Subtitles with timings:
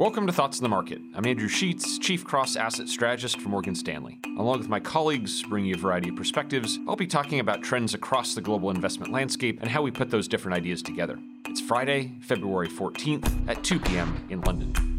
[0.00, 1.02] Welcome to Thoughts on the Market.
[1.14, 4.18] I'm Andrew Sheets, Chief Cross Asset Strategist for Morgan Stanley.
[4.38, 7.92] Along with my colleagues, bringing you a variety of perspectives, I'll be talking about trends
[7.92, 11.18] across the global investment landscape and how we put those different ideas together.
[11.44, 14.24] It's Friday, February 14th at 2 p.m.
[14.30, 14.89] in London.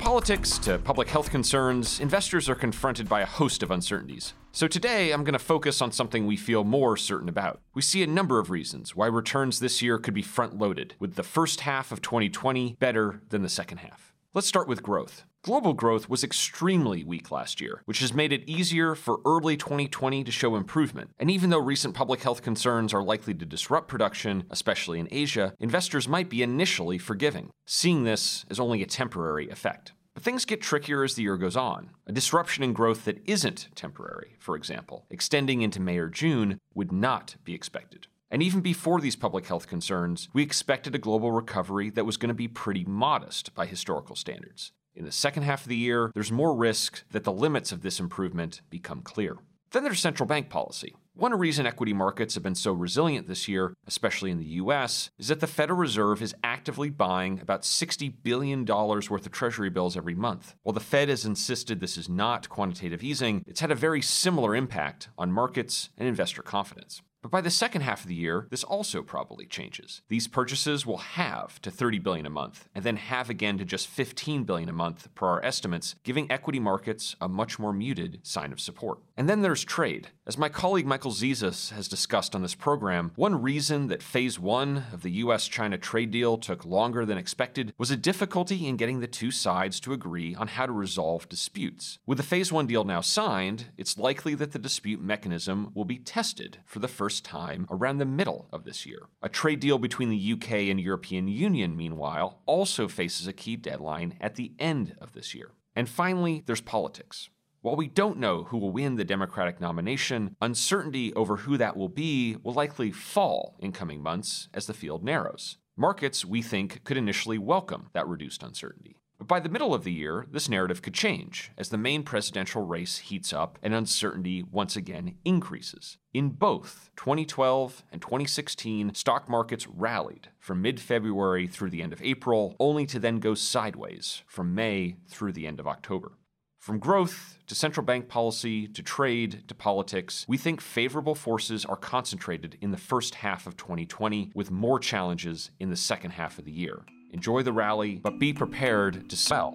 [0.00, 4.32] Politics to public health concerns, investors are confronted by a host of uncertainties.
[4.50, 7.60] So today, I'm going to focus on something we feel more certain about.
[7.74, 11.16] We see a number of reasons why returns this year could be front loaded, with
[11.16, 14.14] the first half of 2020 better than the second half.
[14.32, 15.26] Let's start with growth.
[15.42, 20.22] Global growth was extremely weak last year, which has made it easier for early 2020
[20.22, 21.12] to show improvement.
[21.18, 25.54] And even though recent public health concerns are likely to disrupt production, especially in Asia,
[25.58, 29.94] investors might be initially forgiving, seeing this as only a temporary effect.
[30.12, 31.88] But things get trickier as the year goes on.
[32.06, 36.92] A disruption in growth that isn't temporary, for example, extending into May or June, would
[36.92, 38.08] not be expected.
[38.30, 42.28] And even before these public health concerns, we expected a global recovery that was going
[42.28, 44.72] to be pretty modest by historical standards.
[44.94, 48.00] In the second half of the year, there's more risk that the limits of this
[48.00, 49.36] improvement become clear.
[49.70, 50.96] Then there's central bank policy.
[51.14, 55.28] One reason equity markets have been so resilient this year, especially in the US, is
[55.28, 60.14] that the Federal Reserve is actively buying about $60 billion worth of Treasury bills every
[60.14, 60.54] month.
[60.62, 64.56] While the Fed has insisted this is not quantitative easing, it's had a very similar
[64.56, 67.02] impact on markets and investor confidence.
[67.22, 70.00] But by the second half of the year, this also probably changes.
[70.08, 73.88] These purchases will halve to 30 billion a month and then halve again to just
[73.88, 78.52] 15 billion a month per our estimates, giving equity markets a much more muted sign
[78.52, 79.00] of support.
[79.20, 80.08] And then there's trade.
[80.26, 84.84] As my colleague Michael Zezas has discussed on this program, one reason that phase 1
[84.94, 89.06] of the US-China trade deal took longer than expected was a difficulty in getting the
[89.06, 91.98] two sides to agree on how to resolve disputes.
[92.06, 95.98] With the phase 1 deal now signed, it's likely that the dispute mechanism will be
[95.98, 99.02] tested for the first time around the middle of this year.
[99.20, 104.14] A trade deal between the UK and European Union, meanwhile, also faces a key deadline
[104.18, 105.50] at the end of this year.
[105.76, 107.28] And finally, there's politics.
[107.62, 111.90] While we don't know who will win the Democratic nomination, uncertainty over who that will
[111.90, 115.58] be will likely fall in coming months as the field narrows.
[115.76, 118.96] Markets, we think, could initially welcome that reduced uncertainty.
[119.18, 122.62] But by the middle of the year, this narrative could change as the main presidential
[122.64, 125.98] race heats up and uncertainty once again increases.
[126.14, 132.00] In both 2012 and 2016, stock markets rallied from mid February through the end of
[132.00, 136.12] April, only to then go sideways from May through the end of October.
[136.60, 141.74] From growth to central bank policy to trade to politics, we think favorable forces are
[141.74, 146.44] concentrated in the first half of 2020, with more challenges in the second half of
[146.44, 146.82] the year.
[147.14, 149.54] Enjoy the rally, but be prepared to sell.